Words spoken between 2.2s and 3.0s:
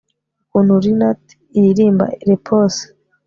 repose